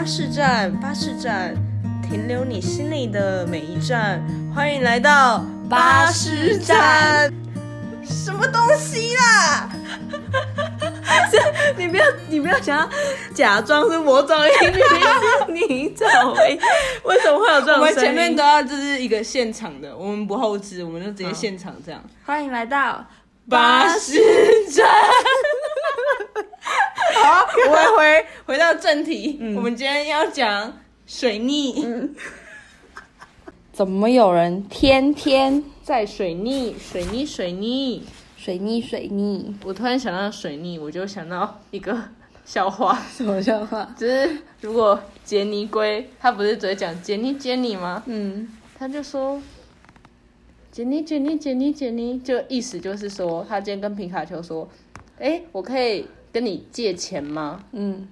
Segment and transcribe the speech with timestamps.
[0.00, 1.54] 巴士站，巴士站，
[2.02, 4.18] 停留你心里的每一站。
[4.54, 7.30] 欢迎来到巴士站。
[8.02, 9.68] 什么东西啦？
[11.76, 12.88] 你不要，你不要想要
[13.34, 16.58] 假装是魔爪音，是你找为
[17.04, 22.02] 为什么会有这种我们前面都要就是一个现场的，我们不后置，我们就直接现场这样。
[22.24, 23.04] 欢迎来到
[23.50, 24.18] 巴士
[24.70, 24.88] 站。
[27.12, 32.10] 好，我们回回到正题，我们今天要讲水逆，
[33.72, 38.02] 怎么有人天天在水逆，水逆，水逆。
[38.36, 39.54] 水逆水逆？
[39.64, 41.96] 我突然想到水逆，我就想到一个
[42.44, 43.88] 笑话， 什么笑话？
[43.96, 48.02] 就是如果杰尼龟，他不是只会讲杰尼杰尼吗？
[48.06, 49.40] 嗯，他就说
[50.72, 54.68] 杰尼杰尼杰尼杰尼，就意思就是说，他今天跟皮卡丘说，
[55.20, 57.62] 哎、我可以跟你借钱吗？
[57.72, 58.08] 嗯，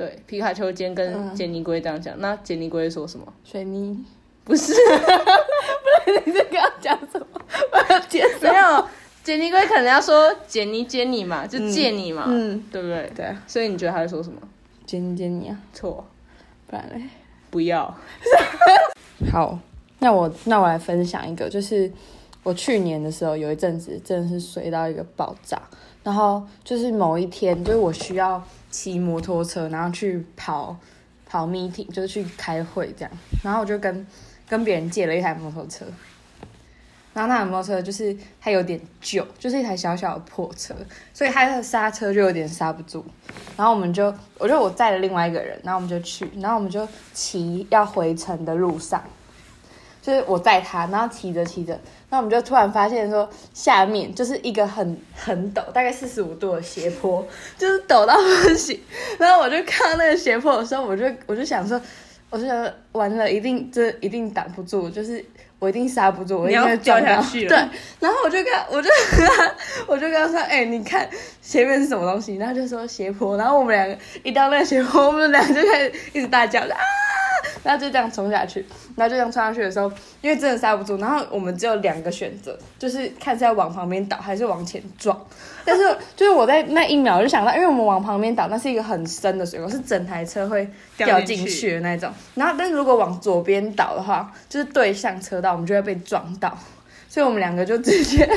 [0.00, 3.26] 对，皮卡丘今天跟嗯杰尼龟这样讲，那杰尼龟说什么？
[3.44, 4.02] 水泥。
[4.44, 7.26] 不是，不然你这个要讲什么？
[7.70, 8.88] 我要接没有，
[9.22, 13.12] 杰尼龟可能要说杰尼杰尼嘛，就借你嘛，嗯，对不对？
[13.14, 14.40] 对啊，所以你觉得他会说什么？
[14.86, 16.02] 杰尼杰尼啊，错，
[16.66, 17.02] 不然嘞。
[17.50, 17.94] 不要。
[19.30, 19.58] 好，
[19.98, 21.92] 那我那我来分享一个，就是
[22.42, 25.60] 我去年的时候有一阵子真的是衰到一个爆炸，
[26.02, 30.76] 然后就是某一天，就是我需要骑摩托车，然后去跑
[31.26, 33.10] 跑 meeting，就是去开会这样，
[33.44, 34.06] 然后我就跟
[34.48, 35.84] 跟别人借了一台摩托车。
[37.12, 40.72] 然后那台摩托车就是它有点旧，就是一台小小的破车，
[41.12, 43.04] 所以它的刹车就有点刹不住。
[43.56, 49.02] 然后我们就，我就我载了另外一个人，然后我们就去，然后我们就骑要回程的路上，
[50.02, 51.72] 就是我载他，然后骑着骑着，
[52.08, 57.26] 然后我们就突然发现说下面就是一个很很陡，大概四十五度的斜坡，
[57.58, 58.80] 就是陡到不行。
[59.18, 61.80] 然后我就看到那个斜坡的时候，我就我就想说，
[62.30, 65.22] 我就想说完了，一定这一定挡不住，就是
[65.58, 68.88] 我一定刹不住，我一定要掉下去了对，然后我就跟，我就
[69.86, 71.06] 我就跟他说，哎、你看
[71.42, 72.36] 前面是什么东西？
[72.36, 76.80] 然后就说斜坡，然后我们两个一到那个斜坡，我们两个就开始一直大叫，就啊，
[77.62, 78.64] 然后就这样冲下去，
[78.96, 79.90] 然后就这样冲下去的时候，
[80.20, 85.18] 因为真的刹不住，然后我们只有两个选择，就是看是要往旁边倒还是往前撞。
[85.64, 92.10] 但是就是我在那一秒我就想到，因为我们往旁边倒，那是一个很深的水沟，是整台车会掉进去的那种。
[92.34, 96.56] 然后，但是如果往左边倒的话，就是对向车道，我们就会被撞到。
[97.08, 98.28] 所以我们两个就直接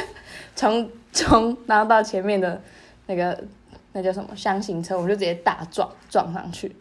[0.56, 2.60] 从从然后到前面的
[3.06, 3.40] 那个
[3.94, 6.76] 那叫什么箱型车，我们就直接大撞撞上去，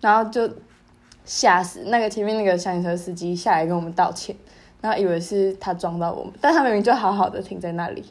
[0.00, 0.48] 然后就
[1.26, 4.34] 吓死那个前面那个厢型车司机下来跟我们道歉，
[4.80, 8.02] 然后以为是他撞到我们，但他明明就好好的停在那里，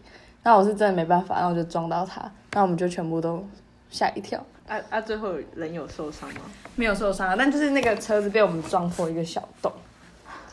[0.43, 2.21] 然后我是真的没办法，然后我就撞到他，
[2.51, 3.43] 然后我们就全部都
[3.89, 4.43] 吓一跳。
[4.67, 4.99] 啊啊！
[4.99, 6.41] 最后人有受伤吗？
[6.75, 9.71] 没有受伤啊，但就是那个车子被我们撞破一个小洞，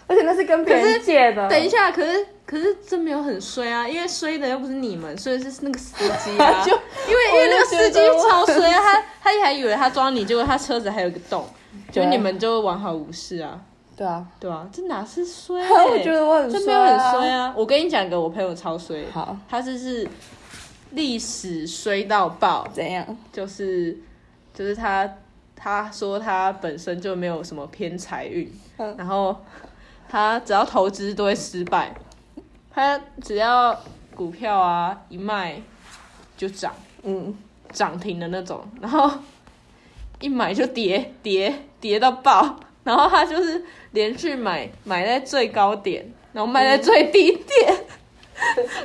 [0.06, 1.48] 而且那是跟别人借的。
[1.48, 6.60] 等一下，可是可是真没有很衰啊，因为衰的又不是你们，衰的是那个司机啊。
[6.62, 6.72] 就
[7.08, 11.48] 因为因为那个司机超衰啊，他他还以为他撞你，结果他车子还有一个洞，
[11.90, 13.60] 就你们就完好无事啊，
[13.96, 17.54] 对啊，对啊，这哪是衰、 我觉得我很衰、这没有啊，很衰啊。
[17.56, 20.08] 我跟你讲一个，我朋友超衰，好，他是是
[20.92, 23.04] 历史衰到爆，怎样？
[23.32, 23.98] 就是
[24.54, 25.08] 就是他
[25.54, 28.94] 他说他本身就没有什么偏财运，嗯。
[28.96, 29.36] 然后
[30.08, 31.94] 他只要投资都会失败，
[32.70, 33.78] 他只要
[34.14, 35.60] 股票啊一卖
[36.36, 36.72] 就涨。
[37.04, 37.36] 嗯，
[37.72, 39.10] 涨停的那种，然后
[40.22, 47.84] 一买就跌跌跌到爆，然后他就是连续买买在最高点，然后卖在最低点，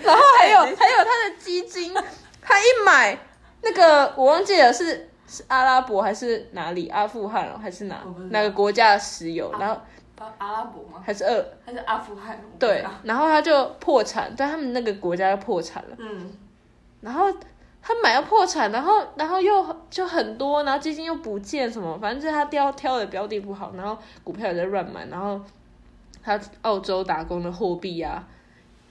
[0.02, 1.94] 然后还有还有他的基金，
[2.42, 3.18] 他一买
[3.62, 9.80] 那个我忘记了是是阿拉伯还是哪里阿富汗哦还是哪哪个国家的石油，然后
[10.40, 11.02] 阿拉伯吗？
[11.06, 12.42] 还是二还是阿富汗？
[12.58, 15.96] 对，然后他就破产，对他们那个国家就破产了。
[16.00, 16.36] 嗯，
[17.02, 17.26] 然后
[17.82, 25.42] 他买要破产，然后然后又就很多，然后基金又不见什么，反正就是他挑挑的标的不好，然后股票也在乱买，然后
[26.22, 28.28] 他澳洲打工的货币啊，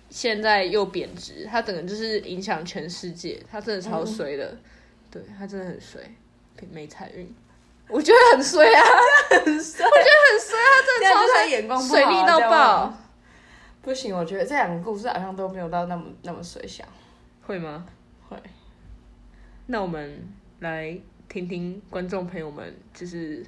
[0.08, 4.56] 现在又贬值，他整个就是影响全世界，他真的超衰的，
[5.10, 6.00] 对他真的很衰，
[6.72, 7.34] 没财运。
[7.88, 8.82] 我觉得很衰啊，
[9.30, 12.92] 很衰，我觉得很衰，他真的超衰， 眼光水逆到爆。
[13.82, 16.84] 不行，我觉得这两个故事好像都没有到那么那么水想。
[17.46, 17.86] 会吗？
[18.28, 18.36] 会。
[19.66, 20.28] 那我们
[20.60, 20.96] 来
[21.28, 23.44] 听听观众朋友们，就是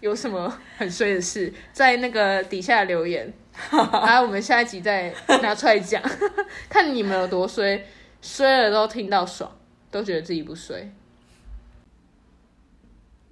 [0.00, 3.32] 有什么很衰的事，在那个底下留言，
[3.72, 5.12] 然后我们下一集再
[5.42, 6.02] 拿出来讲，
[6.68, 7.86] 看你们有多衰，
[8.20, 9.50] 衰了都听到爽，
[9.90, 10.92] 都觉得自己不衰。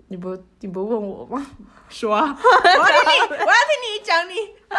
[0.08, 1.46] 你不你不问我吗？
[1.88, 4.34] 说啊，我要听你，我要听你讲你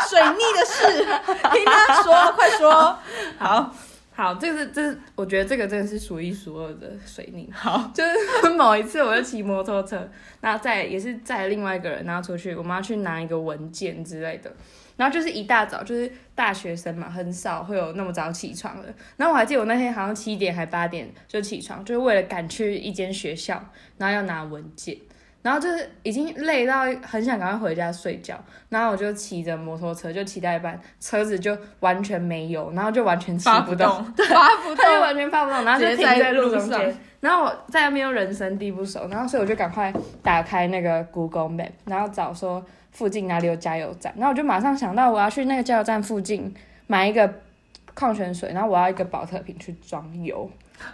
[0.09, 1.05] 水逆的事，
[1.51, 2.97] 听他说，快说。
[3.37, 3.75] 好，
[4.15, 7.49] 好，这是这是我觉得这个真的是数一数二的水逆。
[7.51, 10.07] 好， 就是 某一次我就骑摩托车，
[10.39, 14.53] 然后载也是载另外一个人，然后出去，我们要去拿一个文件之类的。
[14.95, 18.93] 然后就是一大早，就是大学生嘛，很少会有那么早起床的。
[19.17, 23.55] 然后我还记得我那天好像七点还八点就起床，就是为了赶去一间学校，
[23.97, 24.95] 然后要拿文件。
[25.43, 28.35] 然后就是已经累到很想赶快回家睡觉，
[28.69, 36.97] 然后我就骑着摩托车，就骑到一半，车子就完全没油，然后就完全骑不动， 对，发不它就，完全发不动，然后就停在路中间。
[37.19, 46.53] 然后我在那边又人生地不熟，然后所以我就赶快打开那个 Google Map，然后找说附近哪里有加油站，然后我就马上想到我要去那个加油站附近
[46.87, 47.29] 买一个
[47.93, 50.49] 矿泉水，然后我要一个保特瓶去装油。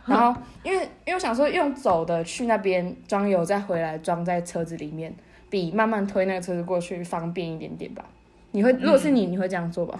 [0.05, 5.13] 然后因为因为我想说用走的去那边装油，再回来装在车子里面，
[5.49, 8.03] 比慢慢推那个车子过去方便一点点吧。
[8.51, 9.99] 你会，如果是你，你会这样做吧？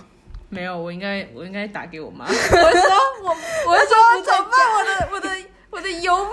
[0.50, 2.26] 没有，我应该我应该打给我妈。
[2.30, 2.42] 我说
[3.24, 4.52] 我我会说怎么办？
[4.76, 5.30] 我的我的
[5.70, 6.32] 我的油不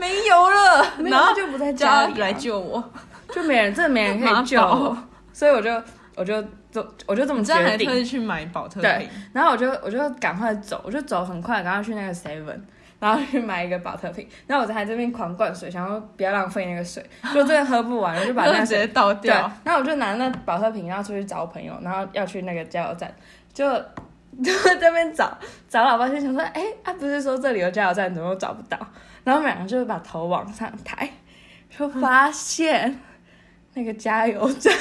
[0.00, 2.82] 没油了，然后就不在家里啊、家里来救我，
[3.30, 4.96] 就没人，真的没人可以救我，
[5.32, 5.70] 所以我就
[6.16, 7.88] 我就就我就这么你这样决定。
[7.88, 12.60] 还特意去买保特对瓶，然后我就我就赶快走，我就走很快，然后去那个 Seven，
[13.00, 14.28] 然后去买一个保特瓶。
[14.46, 17.04] 然后我在这边狂灌水，想要不要浪费那个水，
[17.34, 23.12] 就真的喝不完， 我就把那个水直接倒对掉。，然后我就拿那保特瓶，然后出去找我朋友，然后要去那个加油站，
[23.52, 23.64] 就
[24.42, 25.36] 就在这边找
[25.68, 28.78] 找老半天，想说，哎，啊不是说这里有加油站，怎么都找不到？
[29.24, 31.08] 然后我们两个就把头往上抬，
[31.70, 32.98] 就发现
[33.74, 34.72] 那个加油站，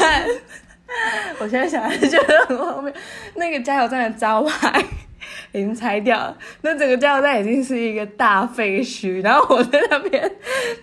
[1.39, 2.93] 我现在想还是觉得很荒谬，
[3.35, 4.83] 那个加油站的招牌。
[5.53, 9.21] 已经拆掉了，那整个加油站已经是一个大废墟。
[9.21, 10.31] 然后我在那边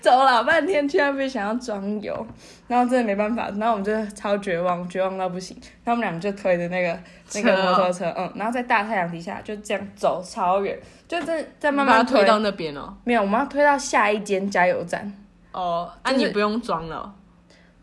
[0.00, 2.26] 走老半天，去那边想要装油，
[2.66, 5.56] 然后真的没办法，然后我们就超绝望，绝望到不行。
[5.84, 6.98] 然后我们两个就推着那个
[7.34, 10.78] 那个 摩托车，嗯，然后在大太阳底下就这样走超远，
[11.08, 12.94] 就真的在慢慢推到那边哦。
[13.04, 15.10] 没有，我们要推到下一间加油站，
[15.52, 17.10] 哦，啊，就是你不用装了，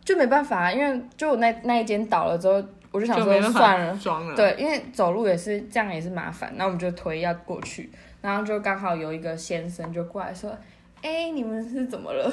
[0.06, 4.00] 就没办法，因为就我那那一间倒了之后，我就想说算了。
[4.36, 7.90] 对，因为走路也是这样也是麻烦，那我们就推要过去，
[8.22, 10.56] 然后就刚好有一个先生就过来说
[11.02, 12.32] ：“哎、你们是怎么了？”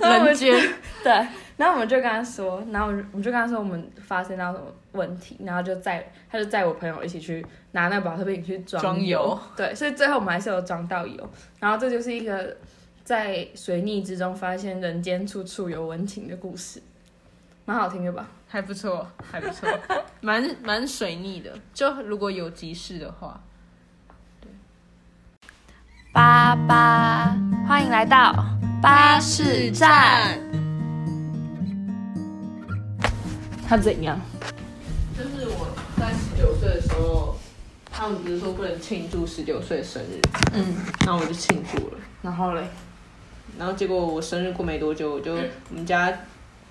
[0.00, 0.54] 人间。
[1.02, 1.12] 对，
[1.56, 9.38] 然后我们就跟他说，然后我们就跟他说我们发生到什么问题，然后就载他就载我朋友一起去拿那个保特瓶去装装油。
[9.56, 11.28] 对，所以最后我们还是有装到油，
[11.58, 12.56] 然后这就是一个
[13.04, 16.82] 在水逆之中发现人间处处有温情的故事，
[17.66, 18.26] 蛮好听的吧？
[18.48, 19.68] 还不错，还不错，
[20.22, 21.52] 蛮蛮水逆的。
[21.74, 23.38] 就如果有急事的话，
[26.14, 27.36] 八八，
[27.68, 28.32] 欢迎来到
[28.80, 30.38] 巴士站。
[33.68, 34.18] 他怎样？
[35.14, 35.68] 就是我
[35.98, 37.36] 在十九岁的时候，
[37.90, 40.20] 他们不是说不能庆祝十九岁生日，
[40.54, 41.98] 嗯，那我就庆祝了。
[42.22, 42.66] 然后嘞，
[43.58, 46.12] 然后结果我生日过没多久，我就我们家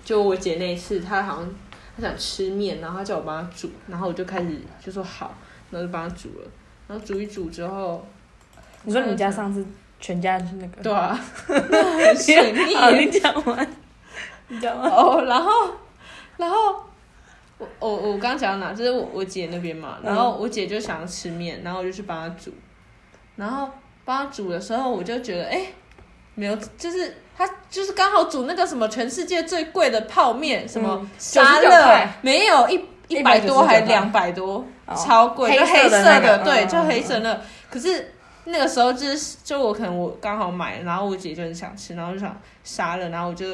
[0.04, 1.54] 就我姐那一次，她好像
[1.96, 5.34] 她想吃面，然后她叫我帮她煮，然后我就开始就说好，
[5.70, 6.50] 然后就帮她煮了，
[6.86, 8.06] 然后煮一煮之后，
[8.82, 9.64] 你说你家上次
[9.98, 10.82] 全家那个？
[10.82, 13.76] 对啊，很水逆好，你讲完，
[14.48, 14.90] 你讲完。
[14.90, 15.50] 哦，然后
[16.36, 16.84] 然后
[17.56, 18.74] 我我我刚刚讲到哪？
[18.74, 22.52] 就是我我姐那边嘛，然后我姐就想要吃面，然后我就去帮她煮，
[23.36, 23.70] 然后
[24.04, 25.66] 帮她煮的时候，我就觉得哎、
[26.34, 33.88] 没有，就是他就是刚好煮那个什么全世界最贵的泡面，什么嗯沙99乐块，没有一一百多199还块。
[33.88, 34.94] 两百多，哦。
[34.94, 37.40] 超贵，黑就黑色色的那个对，嗯就黑色的。
[37.70, 38.12] 可是
[38.44, 43.46] 那个时候就是就我可能我刚好买，然后我姐就很想吃，然后就想杀了，然后我就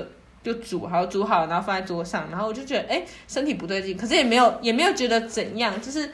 [0.43, 6.11] 就煮好煮好，然后放在桌上，然后我就觉得哎、身体不对劲，可是也没有也没有觉得怎样，就是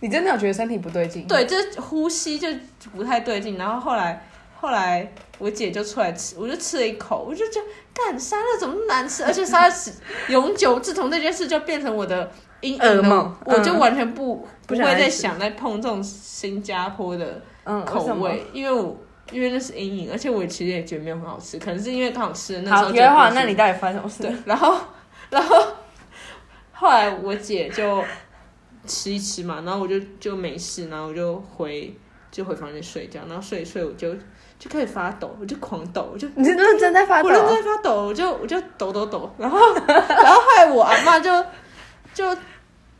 [0.00, 1.26] 你真的有觉得身体不对劲？
[1.26, 2.48] 对，就是呼吸就
[2.94, 4.26] 不太对劲，然后后来
[4.60, 9.92] 后来我姐就出来吃，我就吃了一口，我就觉得干沙乐怎么难吃， 而且沙乐吃
[10.28, 12.30] 永久，自从这件事就变成我的
[12.60, 13.78] 阴影了噩梦我就嗯。
[13.78, 18.96] 完全不不不会再想再碰这种新加坡的嗯，口味，因为我
[19.32, 24.22] 因为那是阴影，而且我其实也觉得没有很好吃，可能是因为刚好吃的那时好，候题外话，那你到底发生什么事？
[24.22, 24.78] 对，然后
[25.30, 25.56] 然后
[26.72, 28.02] 后来我姐就
[28.86, 31.94] 吃一吃嘛，然后我就就没事，然后我就回
[32.30, 34.14] 就回房间睡觉，然后睡一睡我就
[34.64, 37.34] 就开始发抖，我就狂抖，我就你是认真在发抖我？
[37.34, 41.30] 认真在发抖，我就我就抖抖抖，然后 然后后来我阿妈就
[42.14, 42.34] 就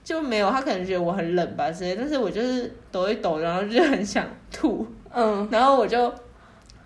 [0.04, 6.12] 就没有，她可能觉得我很冷吧之类，但是我就是抖一抖，然后就很想吐，嗯，然后我就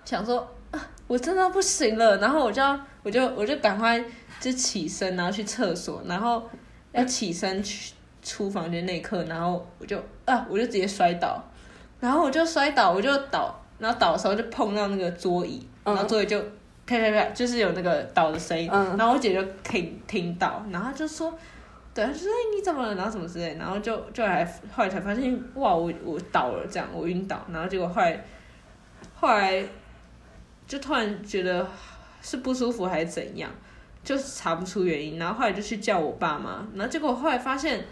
[0.04, 4.00] 想说，啊我真的不行了，然后我就要我就我就赶快
[4.38, 6.48] 就起身，然后去厕所，然后
[6.92, 11.42] 要起身去出房间那一刻，然后我就啊，我就直接摔倒，
[11.98, 16.40] 然后我就摔倒，我就倒，然后倒的时候就碰到那个桌椅，然后桌椅就
[16.86, 21.32] 啪啪啪，就是有那个倒的声音，嗯然后我姐就听听到，然后就说。
[21.94, 22.94] 对，她就说：“哎，你怎么了？
[22.94, 28.24] 然后什么之类，然后就就还后来才发现，哇，我我倒了，这样我晕倒，然后结果后来
[29.16, 29.64] 后来
[30.64, 31.66] 就突然觉得
[32.22, 33.50] 是不舒服还是怎样，
[34.04, 37.84] 就是查不出原因，然后后来就去叫我爸妈，然后结果后来发现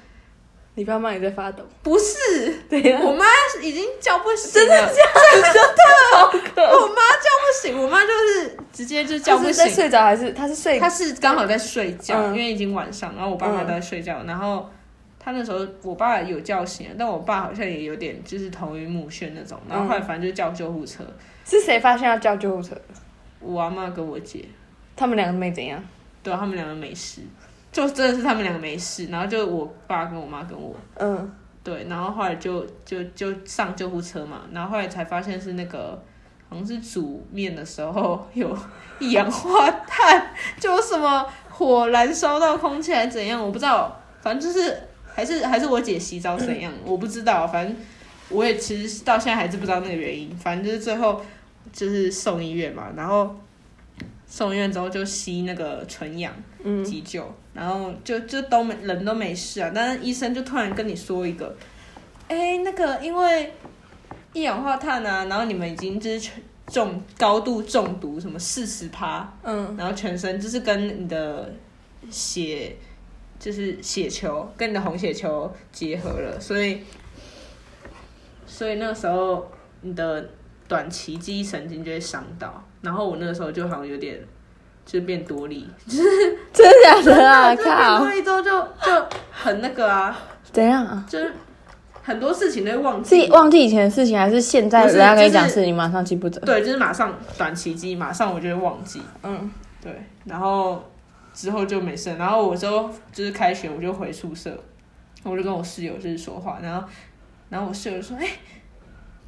[0.77, 3.25] 你爸妈也在发抖，不是，对呀我妈
[3.61, 5.03] 已经叫不醒了，真的假
[5.53, 6.17] 的？
[6.17, 10.79] 好可 我妈叫不醒，我妈就是直接就叫不醒是在醒，睡着还是她是睡？
[10.79, 14.71] 她是刚好在睡觉，嗯因为已经晚上，然后我爸妈都在睡觉，然后。
[15.19, 21.03] 她那时候，我爸有叫醒，但我爸好像也有点就是头晕目眩那种，然后后来反正就叫救护车，
[21.45, 22.77] 是谁发现要叫救护车？
[23.41, 24.45] 我阿妈跟我姐，
[24.95, 25.83] 他们两个没怎样。
[26.23, 27.23] 对啊他们两个没事，
[27.77, 31.31] 就真的是他们两个没事，然后就我爸跟我妈跟我，嗯，
[31.63, 36.03] 对，然后后来就就就上救护车嘛，然后后来才发现是那个
[36.49, 38.57] 好像是煮面的时候有
[38.99, 40.27] 一氧化碳，
[40.59, 44.75] 就什么火燃烧到空气还是怎样，我不知道，反正就是
[45.15, 47.77] 还是还是我姐洗澡怎样，我不知道，反正
[48.31, 51.21] 我也其实到现在还是不知道那个原因，反正就是最后
[51.71, 53.37] 就是送医院嘛，然后
[54.27, 56.33] 送医院之后就吸那个纯氧。
[56.69, 57.23] 嗯急救，
[57.57, 61.57] 然后就就都没人都没事啊，但是医生就突然跟你说一个，
[62.29, 63.53] 哎，那个因为
[64.35, 66.35] 一氧化碳啊，然后你们已经就是全
[66.67, 71.51] 中高度中毒，什么四十趴，嗯，然后全身就是跟你的
[72.11, 72.77] 血
[73.39, 76.83] 就是血球跟你的红血球结合了，所以
[78.47, 80.29] 所以那个时候你的
[80.69, 84.21] 短期记忆神经就会伤到，然后我那个时候就好像有点
[84.87, 87.55] 就变多力， 真的假的啊？
[87.55, 90.17] 就是变靠多，力之后就就很那个啊，
[90.53, 91.05] 怎样啊？
[91.09, 91.35] 就是
[92.05, 93.33] 很多事情都会忘记是。
[93.33, 96.41] 忘记以前的事情，还是现在人家跟你讲事，你马上记不得？
[96.43, 99.03] 对，就是马上短期记忆，马上我就会忘记。
[99.25, 99.51] 嗯，
[99.83, 99.93] 对，
[100.25, 100.83] 然后
[101.35, 102.15] 之后就没事。
[102.15, 104.57] 然后我之后就是开学，我就回宿舍，
[105.25, 106.87] 我就跟我室友就是说话，然后
[107.49, 108.29] 然后我室友就说：“哎、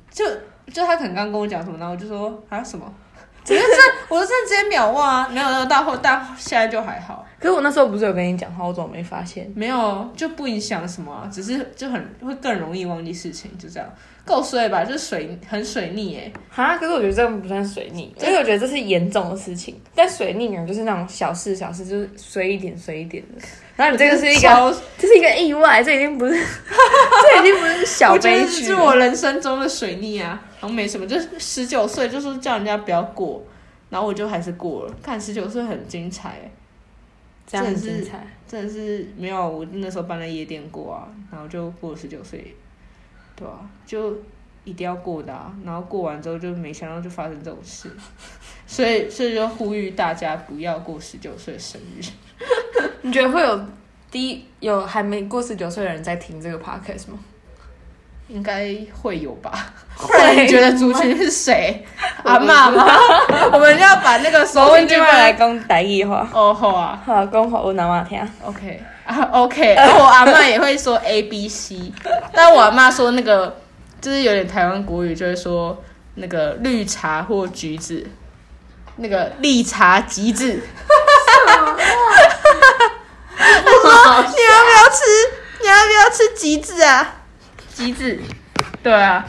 [0.09, 0.25] 就
[0.73, 2.95] 就他可能刚跟我讲什么，然后我就说啊什么。”
[3.55, 3.79] 我就真，
[4.09, 5.29] 我就真的直接秒忘啊！
[5.29, 9.51] 没有，到后到现在就还好，可是我那时候不是有跟你讲话，我怎么没发现？
[9.55, 13.89] 没有就不影响什么啊、只是就很会更容易忘记事情，就这样，
[14.25, 14.85] 够衰吧？
[14.85, 19.81] 就是水很水逆哎、哈，可是我觉得这个不算水逆，因为我觉得这是严重的事情。
[19.95, 23.43] 但水逆呢，就是那种小事小事，就是衰一点衰一点的。
[23.77, 33.43] 然后你这个是一个，超这是一个意外，这已经不是， 这已经不是小悲剧是我人生中的水逆啊，然后没什么，就是十九岁就是叫人家不要过，
[33.91, 34.95] 然后我就还是过了。
[35.03, 36.51] 看十九岁很精彩
[37.47, 38.07] 真的是。
[38.49, 42.57] 真的是没有我那时候办了夜店过啊，然后就过了十九岁，
[43.37, 44.17] 对啊，就
[44.65, 47.91] 一定要过的啊，然后过完之后就没想到就发生这种事，
[48.67, 52.03] 所以所以就呼吁大家不要过十九岁生日。
[53.03, 53.67] 你觉得会有
[54.11, 57.19] 第一有还没过十九岁的人在听这个 podcast 吗？
[58.29, 59.67] 应该会有吧？
[59.99, 61.85] 不然你觉得族群是谁？
[62.23, 62.87] 阿嬷吗？
[63.53, 68.21] 我们要把那个我收音机来晚来讲台语话，哦，好啊好讲好我阿妈听。
[68.45, 71.93] ，OK 啊，OK，然后我阿嬷也会说 A B C，
[72.33, 73.59] 但我阿嬷说那个
[74.01, 75.83] 就是有点台湾国语，就会说
[76.17, 78.07] 那个绿茶或橘子，
[78.97, 80.61] 那个绿茶橘子。
[83.37, 83.47] 他
[83.83, 85.03] 说你要不要吃？
[85.61, 87.17] 你要不要吃橘子啊？
[87.79, 88.19] 橘子，
[88.83, 89.25] 对啊。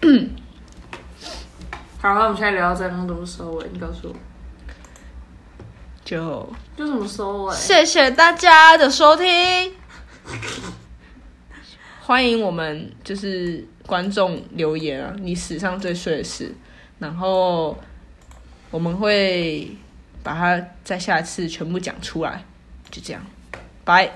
[2.00, 3.68] 好，那我们现在聊到这，样怎么收尾？
[3.70, 4.16] 你告诉我，
[6.02, 7.54] 就就怎么收尾？
[7.54, 9.74] 谢谢大家的收听，
[12.00, 16.54] 欢迎我们就是观众留言啊，你史上最衰的事，
[16.98, 17.78] 然后
[18.70, 19.76] 我们会
[20.22, 22.42] 把它在下次全部讲出来，
[22.90, 23.22] 就这样，
[23.84, 24.10] 拜。